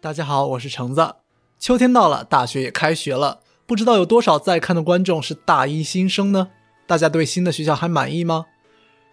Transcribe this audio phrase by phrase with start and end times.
[0.00, 1.16] 大家好，我是橙子。
[1.58, 6.50] 秋天到了，大学也开学了，不知道有多少在看的观众是大一新生呢？
[6.86, 8.46] 大家对新的学校还满意吗？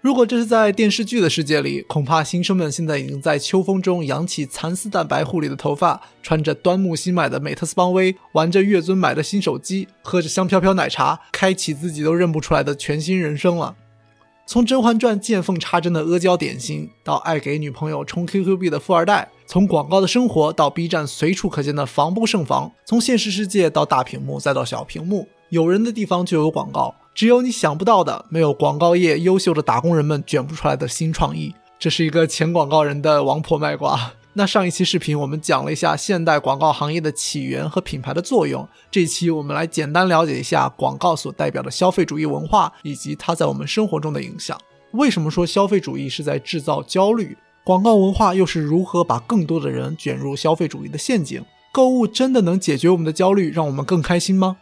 [0.00, 13.76] 如果这是在电视剧的世界里，恐怕新生们现在已经在秋风中扬起蚕丝蛋白护理的头发，穿着端木新买的美特斯邦威，玩着月尊买的新手机，喝着香飘飘奶茶，开启自己都认不出来的全新人生了。
[14.46, 26.94] 从《甄嬛传》见缝插针的阿胶点心，到爱给女朋友充 QQ 币的富二代；从广告的生活到 B 站随处可见的防不胜防；从现实世界到大屏幕，再到小屏幕，有人的地方就有广告。
[27.16, 31.52] 只有你想不到的，没有广告业优秀的打工人们卷不出来的新创意。
[31.80, 34.12] 这是一个前广告人的王婆卖瓜。
[34.34, 44.56] 那上一期视频我们讲了一下现代广告行业的起源和品牌的作用，这期我们来简单了解一下广告所代表的消费主义文化以及它在我们生活中的影响。
[44.92, 47.36] 为什么说消费主义是在制造焦虑？
[47.62, 51.44] 广告文化又是如何把更多的人卷入消费主义的陷阱？
[51.72, 54.56] 购物真的能解决我们的焦虑，让我们更开心吗？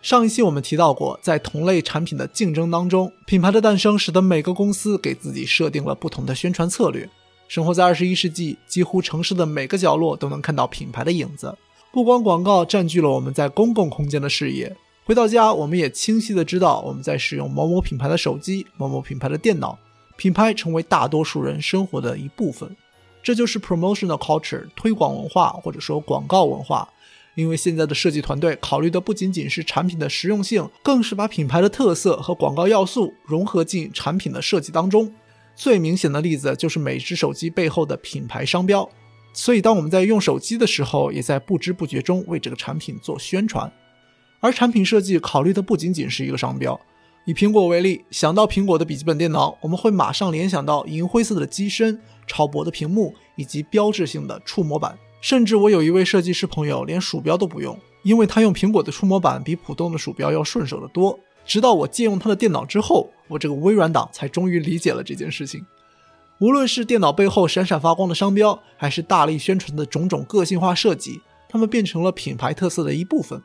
[0.00, 7.08] 上一期我们提到过，在同类产品的竞争当中，品牌的诞生使得每个公司给自己设定了不同的宣传策略。
[7.46, 11.54] 生活在二十一世纪，几乎城市的每个角落都能看到品牌的影子。
[11.92, 19.78] 不光广告占据了我们在公共空间的视野，回到家，我们也清晰的知道我们在使用某某品牌的手机、某某品牌的电脑。
[20.16, 22.76] 品牌成为大多数人生活的一部分，
[23.22, 26.88] 这就是 promotional culture 推广文化，或者说广告文化。
[27.34, 35.10] 因为现在的设计团队考虑的不仅仅是产品的实用性，更是把品牌的特色和广告要素融合进产品的设计当中。
[35.56, 38.86] 最明显的例子就是每只手机背后的品牌商标，
[39.32, 43.72] 所以当我们在用手机的时候，也在不知不觉中为这个产品做宣传。
[44.40, 46.78] 而产品设计考虑的不仅仅是一个商标。
[47.24, 54.98] 以苹果为例，想到苹果的笔记本电脑，我们会马上联想到银灰色的机身、超薄的屏幕以及标志性的触摸板。
[55.20, 61.16] 甚至我有一位设计师朋友，连鼠标都不用，因为他用苹果的触摸板比普通的鼠标要顺手得多。
[61.46, 65.64] 直到我借用他的电脑之后，我这个微软党才终于理解了这件事情。
[66.40, 73.40] 无论是电脑背后闪闪发光的商标，还是大力宣传的种种个性化设计，它们变成了品牌特色的一部分。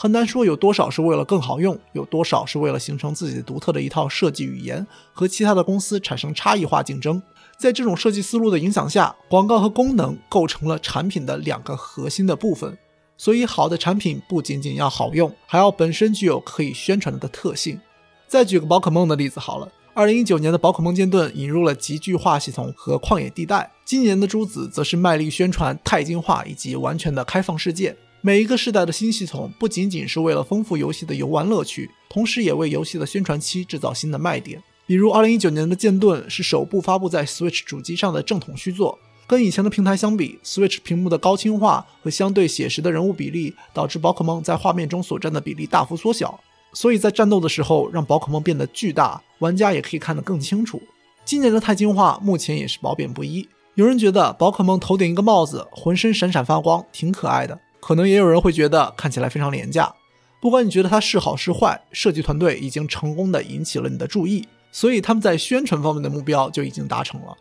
[0.00, 7.20] 很难说有多少是为了更好用，有多少是为了形成自己独特的一套设计语言，和其他的公司产生差异化竞争。
[7.56, 12.78] 在这种设计思路的影响下，广告和功能构成了产品的两个核心的部分。
[13.16, 17.80] 所以，好的产品不仅仅要好用，还要本身具有可以宣传的特性。
[18.28, 27.96] 再举个宝可梦的例子好了，二零一九年的宝可梦剑盾引入了集聚化系统和旷野地带，今年的朱子则是卖力宣传钛金化以及完全的开放世界。
[28.20, 34.60] 每一个世代的新系统不仅仅是为了丰富游戏的游玩乐趣，同时也为游戏的宣传期制造新的卖点。
[34.86, 38.98] 比如，二零一九年的剑盾是首部发布在 Switch 主机上的正统续作。
[39.28, 46.40] 跟以前的平台相比，Switch 屏幕的高清化和相对写实的人物比例，导致宝可梦在画面中所占的比例大幅缩小。
[46.72, 50.82] 所以在战斗的时候，让宝可梦变得巨大，玩家也可以看得更清楚。
[51.24, 53.46] 今年的钛金化目前也是褒贬不一。
[53.74, 59.94] 有人觉得宝可梦头顶一个帽子，浑身闪闪发光，挺可爱的；可能也有人会觉得看起来非常廉价。
[60.40, 67.36] 不管你觉得它是好是坏，设计团队已经成功的引起了你的注意，所以他们在宣传方面的目标就已经达成了。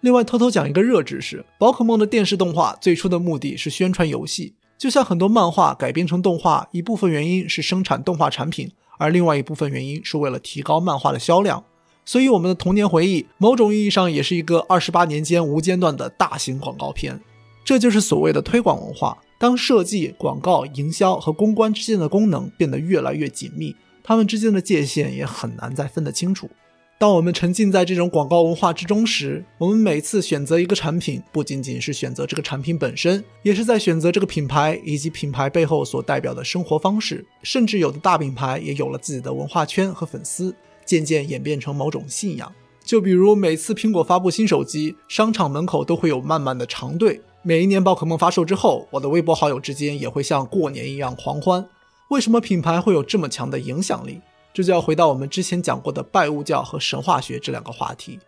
[0.00, 11.62] 另外，偷偷讲一个热知识：宝可梦的电视动画最初的目的是宣传游戏，就像很多漫画改编成动画，一部分原因是生产动画产品，而另外一部分原因是为了提高漫画的销量。
[12.04, 17.20] 所以，我们的童年回忆，某种意义上也是一个二十八年间无间断的大型广告片。
[17.62, 19.16] 这就是所谓的推广文化。
[19.40, 26.50] 当设计、广告、营销和公关之间的功能变得越来越紧密，它们之间的界限也很难再分得清楚。
[26.98, 37.24] 当我们沉浸在这种广告文化之中时，我们每次选择一个产品，不仅仅是选择这个产品本身，也是在选择这个品牌以及品牌背后所代表的生活方式。
[37.42, 42.52] 甚至有的大品牌也有了自己的文化圈和粉丝，渐渐演变成某种信仰。
[42.84, 47.22] 就比如每次苹果发布新手机，商场门口都会有漫漫的长队。
[47.42, 51.66] 每一年宝可梦发售之后，我的微博好友之间也会像过年一样狂欢。
[52.10, 54.20] 为什么品牌会有这么强的影响力？
[54.52, 58.18] 这就要回到我们之前讲过的拜物教和神话学这两个话题。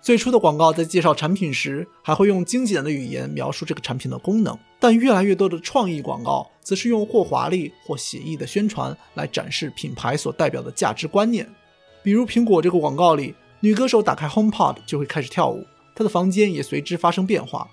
[0.00, 11.46] 最初的广告在介绍产品时，还会用精简的语言描述这个产品的功能，但越来越多的创意广告，则是用或华丽或写意的宣传来展示品牌所代表的价值观念。
[12.02, 17.68] 比如苹果这个广告里，女歌手打开 HomePod 就会开始跳舞，她的房间也随之发生变化。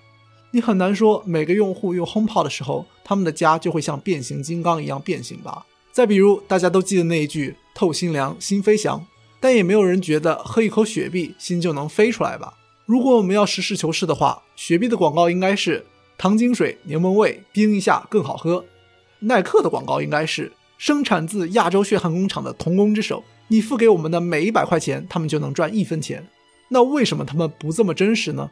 [0.54, 5.66] 你很难说每个用户用 HomePod 的时候，他们的家就会像变形金刚一样变形吧。
[5.94, 9.06] 再比如，大家都记得那一句“透心凉，心飞翔”，
[9.40, 12.54] 但也没有人觉得喝一口雪碧，心就能飞出来吧？
[12.86, 15.86] 如果我们要实事求是的话，雪碧的广告应该是
[16.18, 18.66] “糖精水，柠檬味，冰一下更好喝。
[19.20, 26.28] 耐克的广告应该是生产自亚洲血汗工厂的童工之手，你付给我们的每一百块钱，他们就能赚一分钱。
[26.70, 28.50] 那为什么他们不这么真实呢？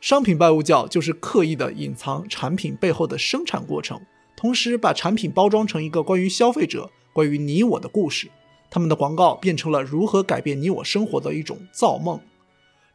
[0.00, 4.00] 商品拜物教就是刻意的隐藏产品背后的生产过程，
[4.34, 8.30] 同时把产品包装成一个关于消费者、关于你我的故事。
[8.70, 12.18] 他们的广告变成了如何改变你我生活的一种造梦。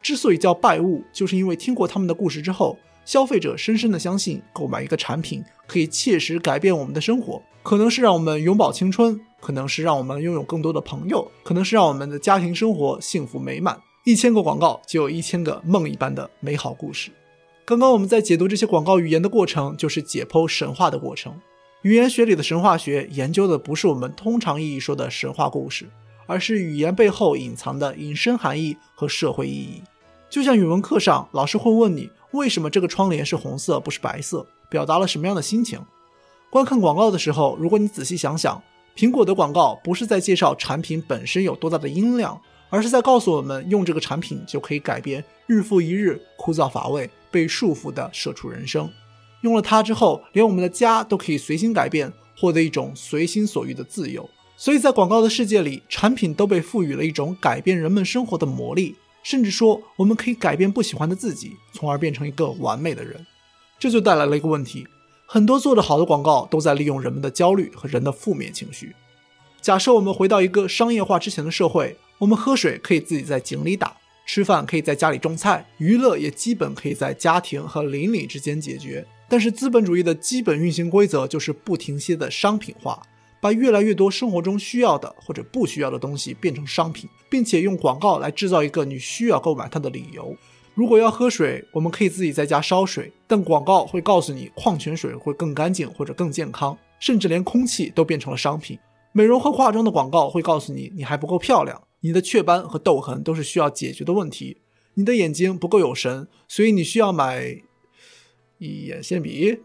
[0.02, 2.76] 之所以叫拜物，就是因为听过他们的故事之后。
[3.04, 13.78] 消费者深深的相信，购买一个产品可以切实改变我们的生活，可能是让我们永葆青春，可能是让我们拥有更多的朋友，可能是让我们的家庭生活幸福美满。
[14.06, 17.10] 一千个广告就有一千个梦一般的美好故事。
[17.64, 21.34] 刚刚我们在解读这些广告语言的过程，就是解剖神话的过程。
[21.82, 25.88] 语言学里的神话学研究的不是我们通常意义说的神话故事，
[26.28, 29.82] 而是语言背后隐藏的隐身含义和社会意义。
[30.30, 32.08] 就像语文课上，老师会问你。
[32.30, 34.46] 为什么这个窗帘是红色不是白色？
[34.70, 35.80] 表达了什么样的心情？
[36.48, 38.62] 观看广告的时候，如果你仔细想想，
[38.94, 48.90] 苹果的广告不是在介绍产品本身有多大的音量，而是在告诉我们用这个产品就可以改变日复一日枯燥乏味、被束缚的社畜人生。
[49.42, 54.28] 用了它之后，连我们的家都可以随心改变，获得一种随心所欲的自由。
[54.56, 58.96] 所以在广告的世界里，产品都被赋予了一种改变人们生活的魔力。
[59.22, 63.26] 甚至说，我们可以改变不喜欢的自己，从而变成一个完美的人。
[63.78, 64.86] 这就带来了一个问题：
[65.26, 68.94] 很多做得好的广告都在利用人们的焦虑和人的负面情绪。
[69.60, 79.06] 假设我们回到一个商业化之前的社会，我们喝水可以自己在井里打，吃饭可以在家里种菜，娱乐也基本可以在家庭和邻里之间解决。
[79.28, 83.02] 但是资本主义的基本运行规则就是不停歇的商品化。
[83.38, 90.34] 把越来越多生活中需要的或者不需要的东西变成商品，并且用广告来制造一个你需要购买它的理由。
[90.74, 98.78] 如果要喝水，我们可以自己在家烧水，但广告会告诉你矿泉水会更干净或者更健康，甚至连空气都变成了商品。
[99.12, 104.58] 美容和化妆的广告会告诉你你还不够漂亮，你的雀斑和痘痕都是需要解决的问题，
[104.94, 107.62] 你的眼睛不够有神，所以你需要买
[108.58, 109.58] 眼线笔。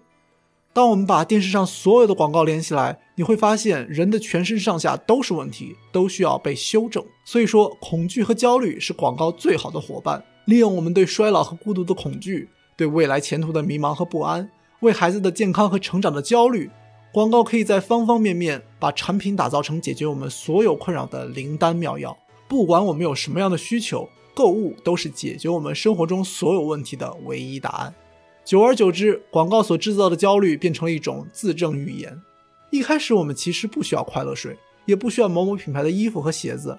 [0.74, 7.06] 当我们把电视上所有的广告连起来，你会发现人的全身上下都是问题，都需要被修正。
[7.24, 14.50] 所以说，恐惧和焦虑是广告最好的伙伴，利用我们对衰老和孤独的恐惧，对未来前途的迷茫和不安，
[14.80, 16.72] 为孩子的健康和成长的焦虑，
[17.14, 22.18] 广告可以在方方面面把产品打造成解决我们所有困扰的灵丹妙药。
[22.52, 27.96] 不管我们有什么样的需求，购物都是解决我们生活中所有问题的唯一答案。
[28.44, 32.22] 久而久之，广告所制造的焦虑变成了一种自证预言。
[32.70, 36.78] 一开始，我们其实不需要快乐水，也不需要某某品牌的衣服和鞋子，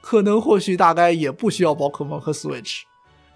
[0.00, 2.80] 可能、或许、大概也不需要宝可梦和 Switch。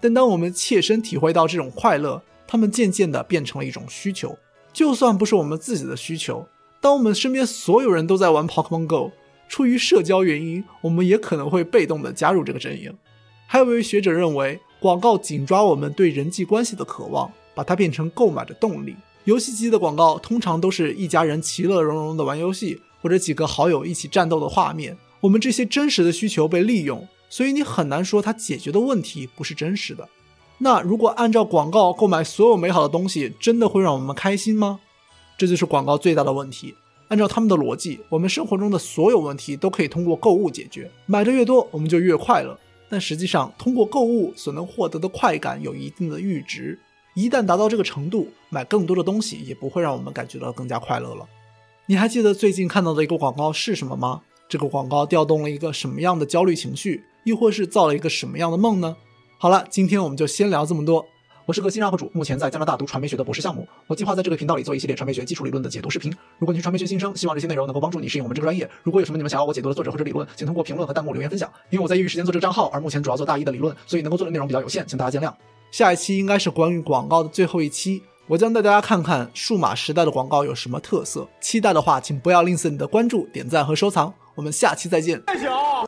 [0.01, 4.37] 但当我们切身体会到这种快乐，它们渐渐地变成了一种需求。
[4.73, 6.45] 就算不是我们自己的需求，
[6.81, 9.13] 当我们身边所有人都在玩 Pokemon Go，
[9.47, 12.93] 出于社交原因，我们也可能会被动地加入这个阵营。
[13.45, 17.31] 还有一位学者认为，广告紧抓我们对人际关系的渴望。
[17.57, 18.95] 把它变成购买的动力。
[19.23, 24.95] 游戏机的广告通常都是一家人其乐融融的玩游戏，或者几个好友一起战斗的画面。
[25.21, 30.07] 我们这些真实的需求被利用，所以你很难说它解决的问题不是真实的。
[30.59, 34.81] 那如果按照广告购买所有美好的东西，真的会让我们开心吗？
[35.35, 36.75] 这就是广告最大的问题。
[37.09, 42.57] 按照他们的逻辑，我们生活中的所有问题都可以通过购物解决，买的越多我们就越快乐。
[42.89, 46.79] 但实际上，通过购物所能获得的快感有一定的阈值。
[47.15, 51.27] 一旦达到这个程度，买更多的东西也不会让我们感觉到更加快乐了。
[51.87, 54.21] 你还记得最近看到的一个广告是什么吗？
[54.47, 58.95] 这个广告调动了一个什么样的焦虑情绪，亦或是造了一个什么样的梦呢？
[59.37, 61.05] 好了，今天我们就先聊这么多。
[61.47, 63.65] 我是个新 UP 主，目前在加拿大读传媒学的博士项目。
[63.87, 66.13] 我计划在这个频道里做一系列传媒学基础理论的解读视频。
[66.39, 68.69] 如果你是传媒学新生，希望这些内容能够帮助你适应我们这个专业。
[68.83, 71.49] 如果有什么你们想要我解读的作者或者理论，请通过评论和弹幕留言分享。
[71.69, 75.33] 因为我在业余时间做这个账号，而目前主要做大一的理论，所以能够做的内容比较有限，请大家见谅。
[75.71, 81.25] 下一期应该是关于广告的最后一期，我将带大家看看数码时代的广告有什么特色。
[81.39, 84.13] 期待的话，请不要吝啬你的关注、点赞和收藏。
[84.35, 85.23] 我们下期再见。
[85.25, 85.86] 太小。